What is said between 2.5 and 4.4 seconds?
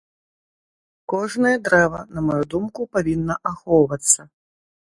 думку, павінна ахоўвацца.